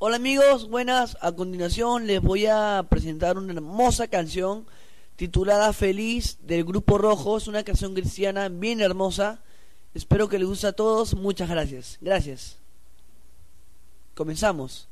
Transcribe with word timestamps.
Hola 0.00 0.14
amigos, 0.14 0.70
buenas. 0.70 1.18
A 1.20 1.32
continuación 1.32 2.06
les 2.06 2.22
voy 2.22 2.46
a 2.46 2.86
presentar 2.88 3.36
una 3.36 3.52
hermosa 3.52 4.06
canción 4.06 4.64
titulada 5.16 5.72
Feliz 5.72 6.38
del 6.42 6.64
Grupo 6.64 6.98
Rojo. 6.98 7.36
Es 7.36 7.48
una 7.48 7.64
canción 7.64 7.94
cristiana 7.94 8.48
bien 8.48 8.80
hermosa. 8.80 9.40
Espero 9.94 10.28
que 10.28 10.38
les 10.38 10.46
guste 10.46 10.68
a 10.68 10.72
todos. 10.72 11.14
Muchas 11.14 11.50
gracias. 11.50 11.98
Gracias. 12.00 12.58
Comenzamos. 14.14 14.86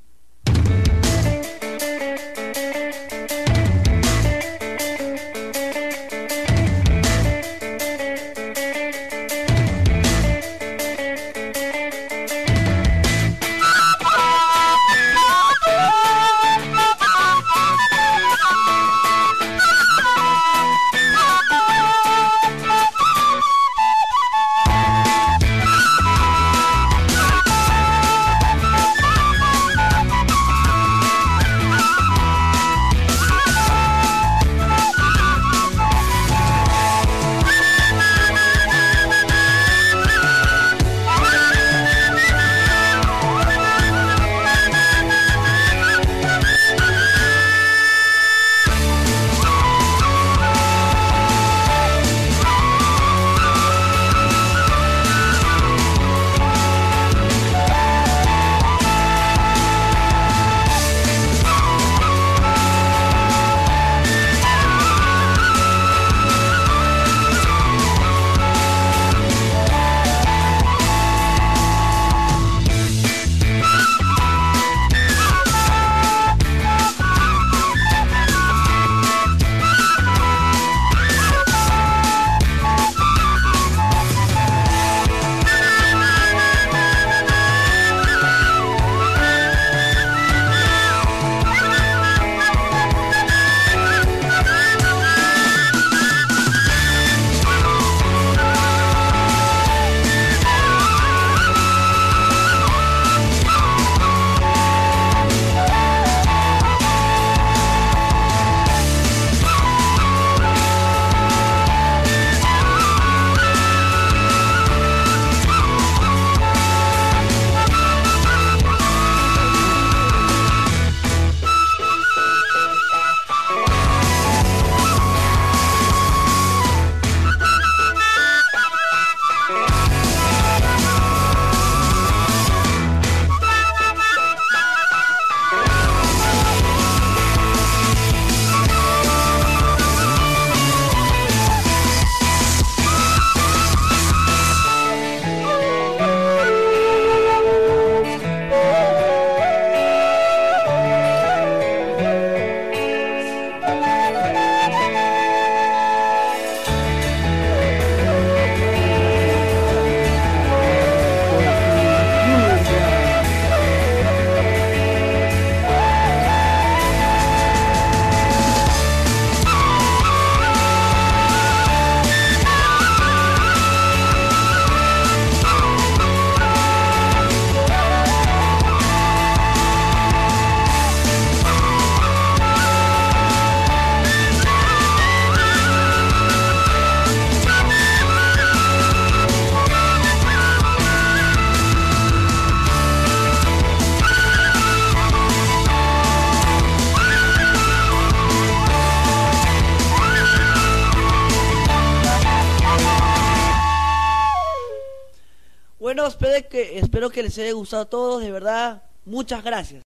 Espero 207.07 207.11
que 207.11 207.23
les 207.23 207.39
haya 207.39 207.53
gustado 207.53 207.83
a 207.83 207.89
todos, 207.89 208.23
de 208.23 208.33
verdad. 208.33 208.83
Muchas 209.05 209.43
gracias. 209.45 209.86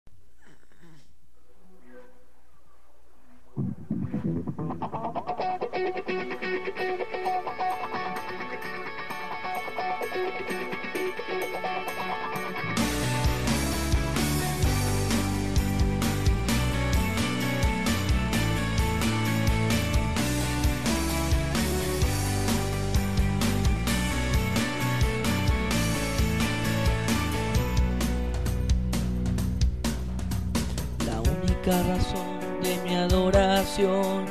Única 31.71 31.95
razón 31.95 32.41
de 32.63 32.77
mi 32.83 32.97
adoración 32.97 34.25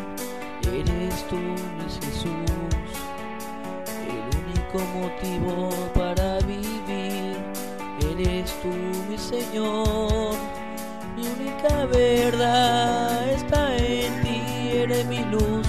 eres 0.63 1.25
tú, 1.29 1.35
mi 1.37 1.83
Jesús. 1.83 2.27
El 4.07 4.23
único 4.43 4.79
motivo 4.99 5.69
para 5.93 6.39
vivir 6.39 7.37
eres 8.11 8.51
tú, 8.61 8.69
mi 9.09 9.17
Señor. 9.17 10.35
Mi 11.15 11.27
única 11.27 11.85
verdad 11.85 13.29
está 13.29 13.77
en 13.77 14.21
ti, 14.21 14.77
eres 14.77 15.05
mi 15.05 15.19
luz 15.25 15.67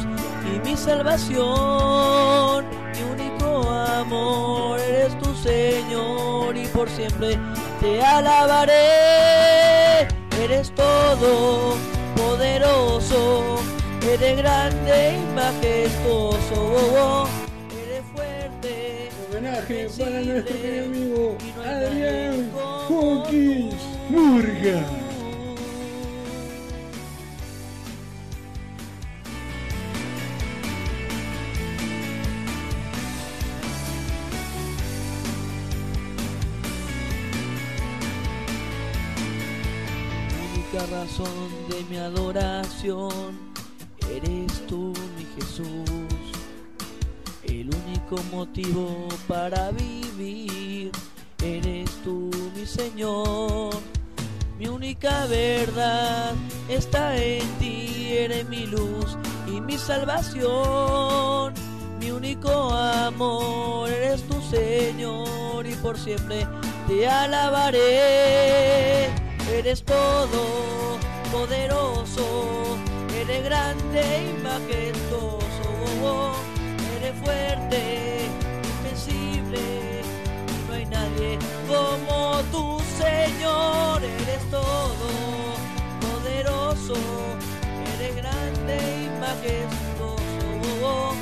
y 0.53 0.69
mi 0.69 0.77
salvación. 0.77 2.65
Mi 2.95 3.03
único 3.23 3.71
amor 3.71 4.81
eres 4.81 5.17
tu 5.21 5.35
Señor 5.37 6.57
y 6.57 6.67
por 6.67 6.89
siempre 6.89 7.39
te 7.81 8.03
alabaré. 8.03 9.60
Eres 10.43 10.71
todo 10.75 11.77
poderoso, 12.17 13.59
eres 14.03 14.39
grande 14.39 15.19
y 15.19 15.35
majestuoso. 15.35 17.29
Eres 17.85 18.05
fuerte. 18.15 19.11
Homenaje 19.31 19.89
para 19.99 20.21
nuestro 20.23 20.57
querido 20.57 20.85
amigo 20.87 21.37
Adrián 21.63 22.51
Hawkins 22.89 23.75
Murga. 24.09 25.00
De 41.00 41.82
mi 41.88 41.97
adoración 41.97 43.38
eres 44.11 44.67
tú, 44.67 44.93
mi 45.17 45.25
Jesús. 45.35 45.67
El 47.43 47.70
único 47.75 48.23
motivo 48.31 49.08
para 49.26 49.70
vivir 49.70 50.93
eres 51.43 51.91
tú, 52.05 52.31
mi 52.55 52.67
Señor. 52.67 53.75
Mi 54.58 54.69
única 54.69 55.25
verdad 55.25 56.35
está 56.69 57.17
en 57.17 57.49
ti, 57.58 58.08
eres 58.11 58.47
mi 58.50 58.67
luz 58.67 59.17
y 59.47 59.58
mi 59.62 59.79
salvación. 59.79 61.55
Mi 61.99 62.11
único 62.11 62.50
amor 62.75 63.88
eres 63.88 64.23
tu 64.25 64.38
Señor 64.43 65.67
y 65.67 65.75
por 65.76 65.99
siempre 65.99 66.47
te 66.87 67.08
alabaré. 67.08 69.00
Eres 69.61 69.83
todo 69.83 70.97
poderoso, 71.31 72.79
eres 73.15 73.45
grande 73.45 74.03
y 74.31 74.43
majestuoso, 74.43 76.33
eres 76.97 77.15
fuerte, 77.23 78.31
invencible, 78.79 80.01
no 80.67 80.73
hay 80.73 80.87
nadie 80.87 81.39
como 81.69 82.41
tu 82.51 82.81
Señor, 82.97 84.03
eres 84.03 84.51
todo 84.51 85.09
poderoso, 86.09 86.97
eres 87.97 88.17
grande 88.17 88.79
y 89.05 89.11
majestuoso, 89.21 91.15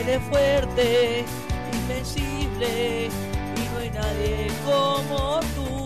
eres 0.00 0.22
fuerte, 0.30 1.26
invencible, 1.74 3.10
y 3.54 3.68
no 3.70 3.78
hay 3.80 3.90
nadie 3.90 4.50
como 4.64 5.40
tú. 5.54 5.81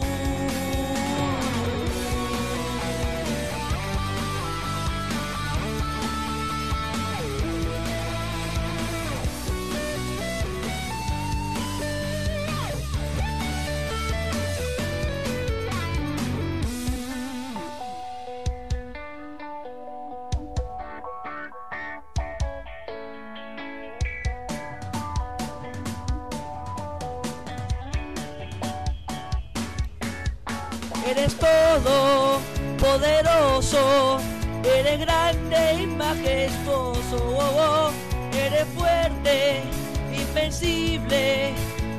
Eres 31.09 31.37
todo 31.37 32.41
poderoso, 32.81 34.19
eres 34.65 34.99
grande 34.99 35.83
y 35.83 35.87
majestuoso, 35.87 37.17
oh, 37.17 37.91
oh. 37.93 38.37
eres 38.37 38.67
fuerte, 38.77 39.63
invencible 40.13 41.53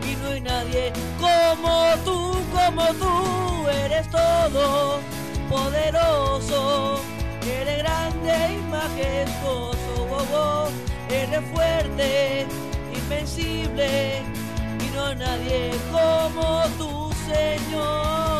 y 0.06 0.15
no 0.21 0.27
hay 0.30 0.42
nadie 0.42 0.92
como 1.21 1.94
tú, 2.04 2.36
como 2.51 2.86
tú, 2.95 3.69
eres 3.86 4.09
todo 4.09 5.00
poderoso, 5.50 7.00
eres 7.50 7.77
grande 7.77 8.33
y 8.56 8.57
majestuoso, 8.69 10.07
oh, 10.12 10.25
oh. 10.33 10.69
eres 11.09 11.45
fuerte, 11.54 12.45
invencible 12.94 14.21
y 14.86 14.94
no 14.94 15.06
hay 15.06 15.15
nadie 15.15 15.71
como 15.94 16.63
tú, 16.77 17.09
Señor. 17.25 18.37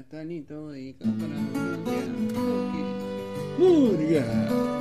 Listo 0.00 0.74
y 0.74 0.94
cámara. 0.94 1.36
Murga. 3.58 4.79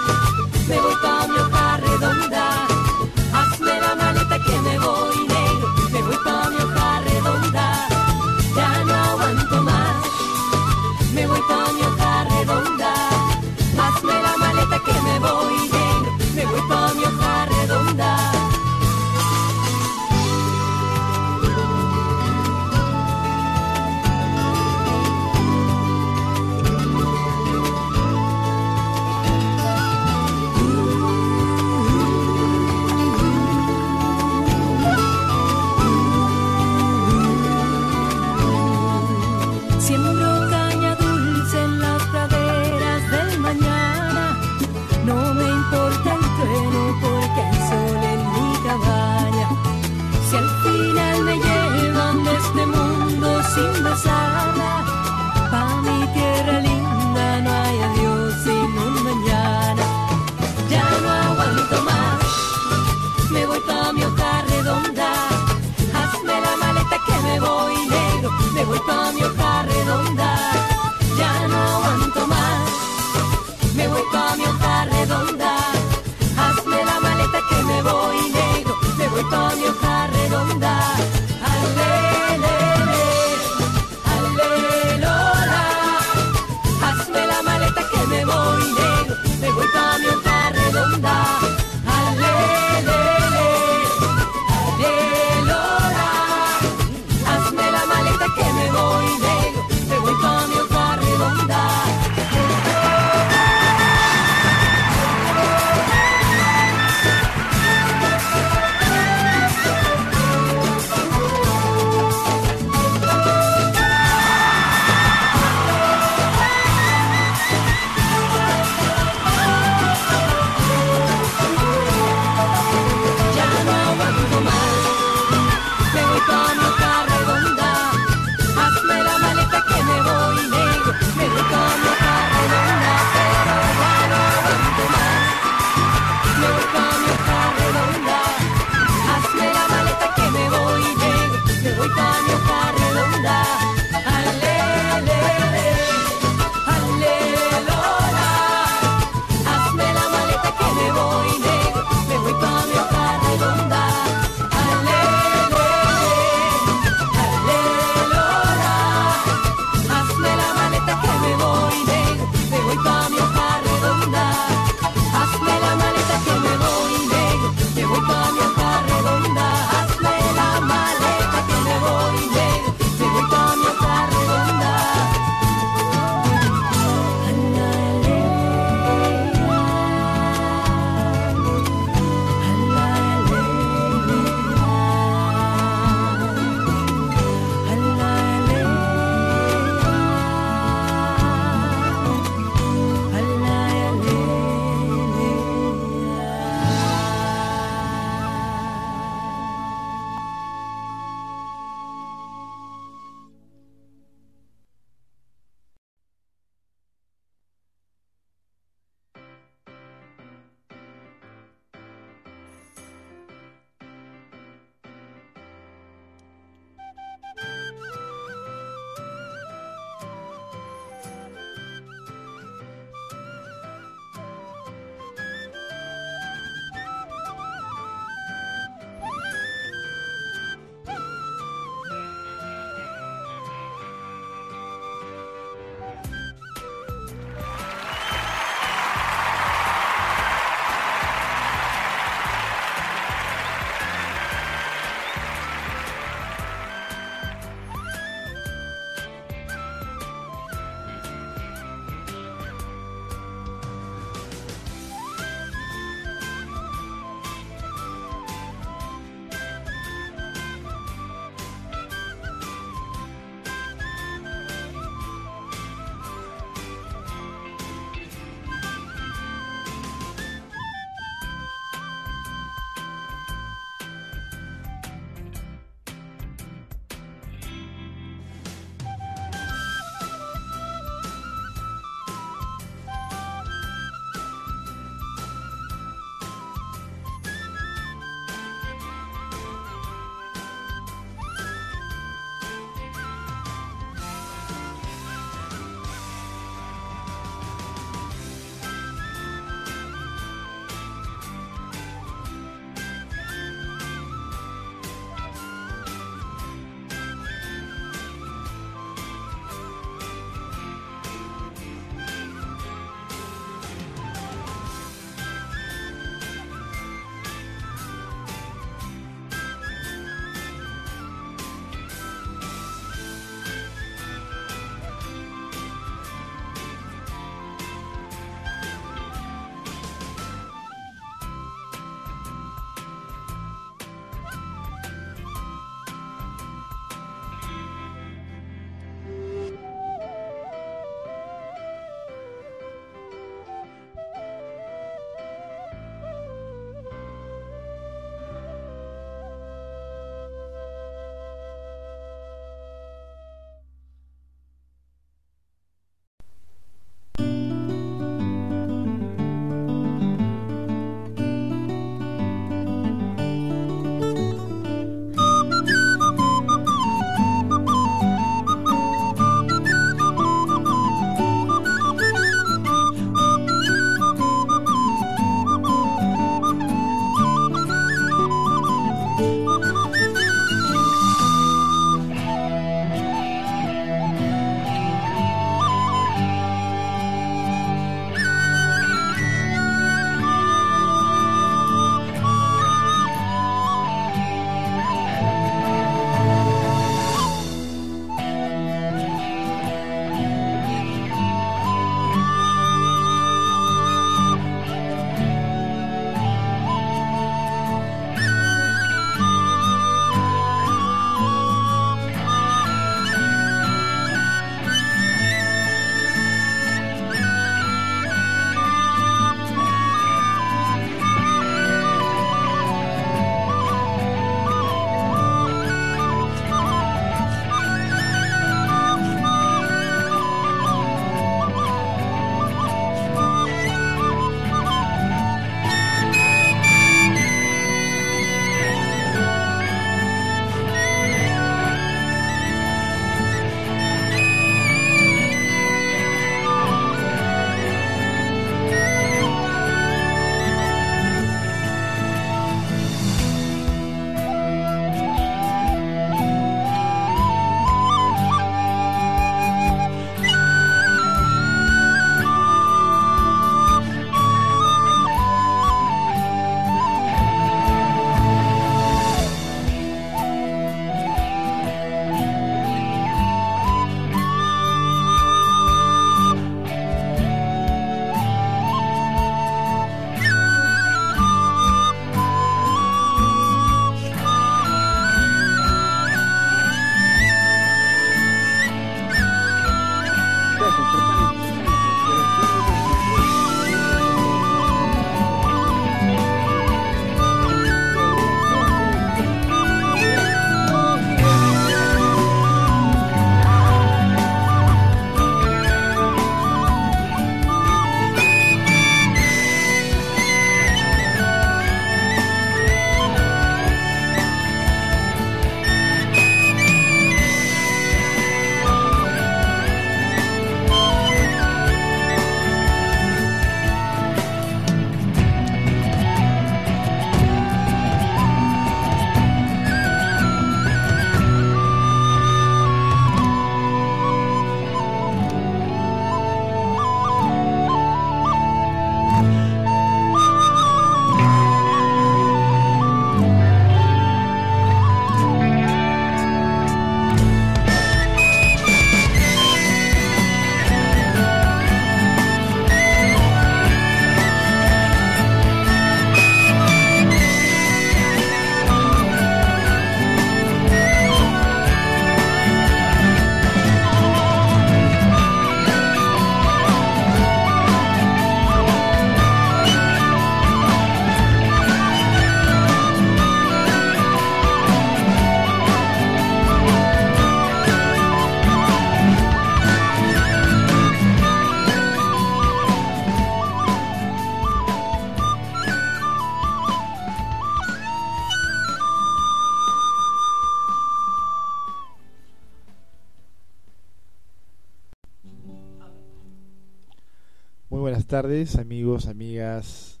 Tardes, 598.28 598.56
amigos, 598.56 599.06
amigas. 599.06 600.00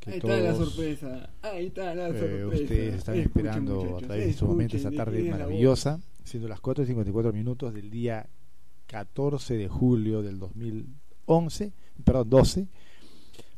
Que 0.00 0.10
Ahí 0.10 0.16
está 0.16 0.36
la 0.36 0.52
todos, 0.52 0.68
sorpresa. 0.74 1.30
Ahí 1.42 1.66
está 1.66 1.94
la 1.94 2.08
eh, 2.08 2.44
ustedes 2.44 2.94
están 2.96 3.14
Escuchen, 3.14 3.46
esperando 3.46 3.98
a 3.98 4.00
través 4.00 4.24
de 4.24 4.30
este 4.30 4.44
momento 4.44 4.76
esta 4.76 4.90
tarde 4.90 5.30
maravillosa, 5.30 6.00
siendo 6.24 6.48
las 6.48 6.58
4 6.58 6.82
y 6.82 6.86
54 6.88 7.32
minutos 7.32 7.72
del 7.72 7.88
día 7.88 8.26
14 8.88 9.56
de 9.56 9.68
julio 9.68 10.22
del 10.22 10.40
2011, 10.40 11.72
perdón, 12.02 12.30
12. 12.30 12.66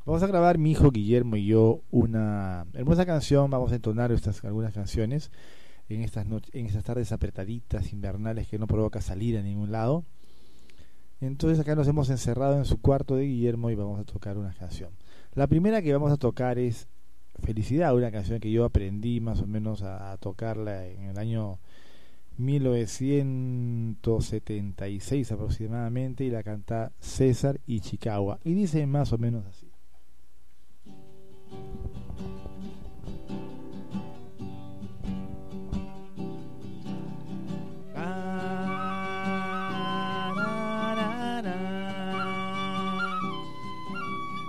Vamos 0.05 0.23
a 0.23 0.27
grabar 0.27 0.59
mi 0.59 0.73
hijo 0.73 0.91
Guillermo 0.91 1.37
y 1.37 1.47
yo 1.47 1.81
una 1.91 2.67
hermosa 2.75 3.07
canción, 3.07 3.51
vamos 3.51 3.73
a 3.73 3.77
entonar 3.77 4.13
estas 4.13 4.45
algunas 4.45 4.75
canciones 4.75 5.31
en 5.89 6.03
estas 6.03 6.27
noches, 6.27 6.55
en 6.55 6.67
estas 6.67 6.85
tardes 6.85 7.11
apretaditas 7.13 7.91
invernales 7.95 8.49
que 8.49 8.59
no 8.59 8.67
provoca 8.67 9.01
salir 9.01 9.39
a 9.39 9.43
ningún 9.43 9.73
lado. 9.73 10.05
Entonces 11.21 11.61
acá 11.61 11.75
nos 11.75 11.89
hemos 11.89 12.09
encerrado 12.11 12.57
en 12.57 12.65
su 12.65 12.81
cuarto 12.81 13.17
de 13.17 13.27
Guillermo 13.27 13.71
y 13.71 13.75
vamos 13.75 14.01
a 14.01 14.05
tocar 14.05 14.39
una 14.39 14.55
canción. 14.55 14.91
La 15.35 15.47
primera 15.47 15.83
que 15.83 15.93
vamos 15.93 16.13
a 16.13 16.17
tocar 16.17 16.59
es 16.59 16.89
Felicidad, 17.43 17.95
una 17.95 18.11
canción 18.11 18.41
que 18.41 18.51
yo 18.51 18.67
aprendí 18.67 19.21
más 19.21 19.41
o 19.41 19.47
menos 19.47 19.83
a, 19.83 20.13
a 20.13 20.19
tocarla 20.19 20.87
en 20.87 21.05
el 21.05 21.19
año 21.19 21.59
1976 22.37 25.33
aproximadamente 25.33 26.25
y 26.25 26.31
la 26.31 26.43
canta 26.43 26.93
César 27.01 27.61
y 27.67 27.81
Chicago. 27.81 28.39
Y 28.45 28.53
dice 28.55 28.87
más 28.87 29.13
o 29.13 29.19
menos 29.19 29.45
así. 29.47 29.71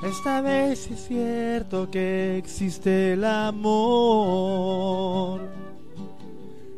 Esta 0.04 0.42
vez 0.42 0.90
es 0.90 1.08
cierto 1.08 1.90
que 1.92 2.36
existe 2.38 3.14
el 3.14 3.24
amor. 3.24 4.62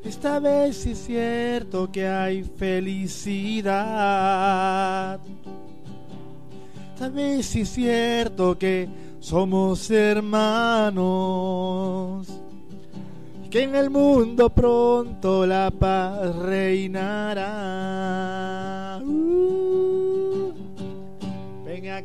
Esta 0.03 0.39
vez 0.39 0.85
es 0.85 1.05
cierto 1.05 1.89
que 1.89 2.05
hay 2.05 2.43
felicidad. 2.43 3.71
Esta 6.93 7.07
vez 7.07 7.55
es 7.55 7.69
cierto 7.69 8.59
que 8.59 8.89
somos 9.21 9.89
hermanos. 9.89 11.07
Y 13.45 13.49
que 13.49 13.63
en 13.63 13.75
el 13.75 13.89
mundo 13.89 14.49
pronto 14.49 15.45
la 15.45 15.71
paz 15.71 16.35
reinará. 16.35 17.43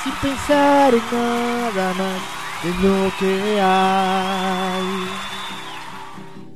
sin 0.04 0.15
pensar 0.15 0.89
en 0.93 1.06
nada 1.12 1.88
más 1.93 2.19
de 2.63 2.69
lo 2.82 2.98
que 3.19 3.34
hay. 3.62 4.89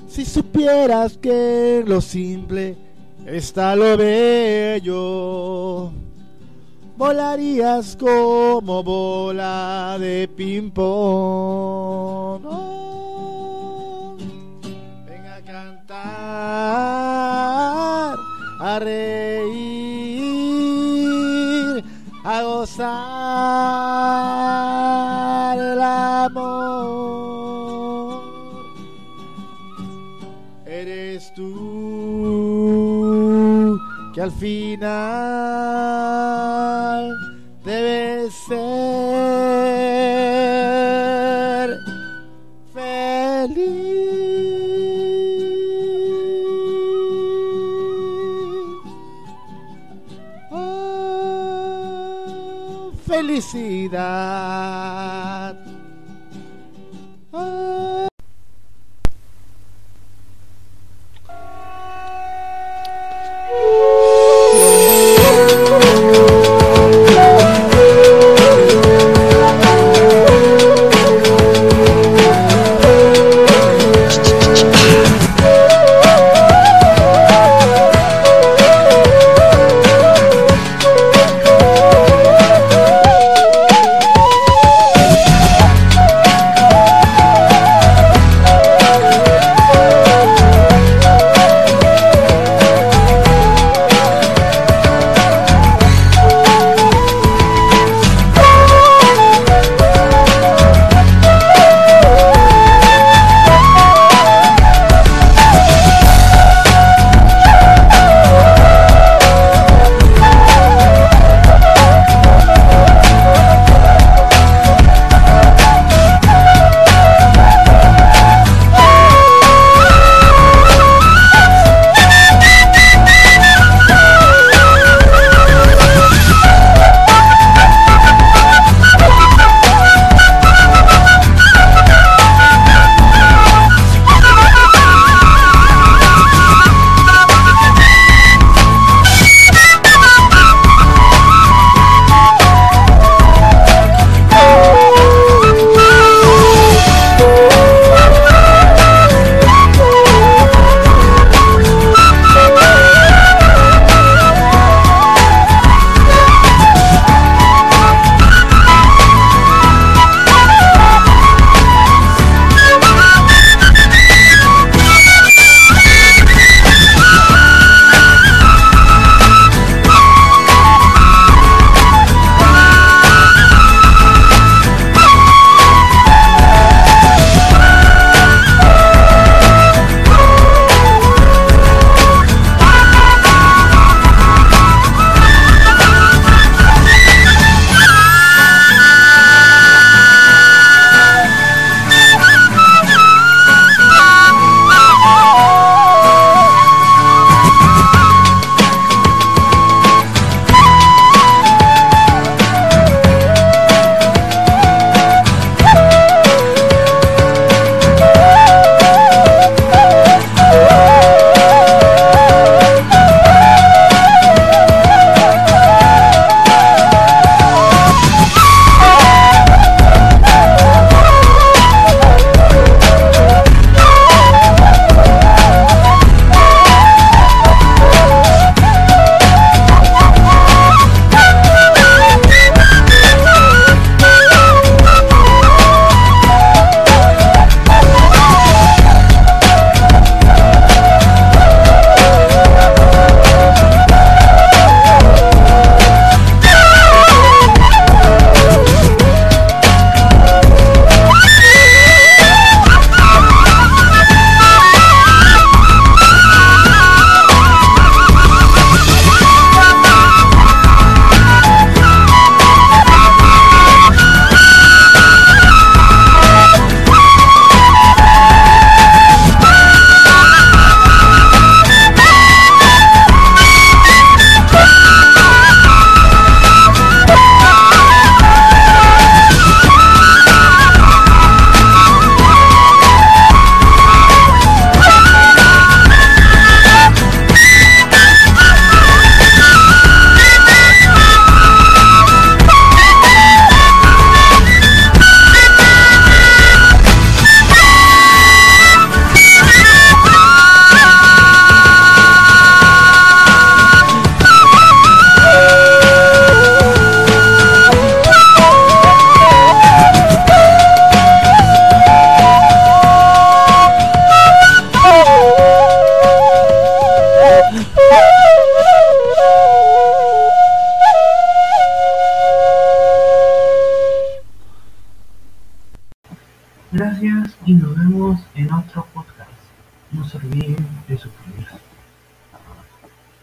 Si 0.09 0.25
supieras 0.25 1.17
que 1.17 1.83
lo 1.85 2.01
simple 2.01 2.75
está 3.25 3.75
lo 3.75 3.95
bello, 3.97 5.91
volarías 6.97 7.95
como 7.95 8.83
bola 8.83 9.97
de 9.99 10.27
ping-pong. 10.35 10.81
Oh, 12.45 14.17
ven 15.05 15.25
a 15.27 15.41
cantar, 15.41 15.95
a 18.59 18.79
reír, 18.79 19.43
a 22.23 22.41
gozar 22.41 23.06
que 34.17 34.23
al 34.23 34.31
final 34.31 34.81
debes 37.63 38.33
ser 38.33 39.26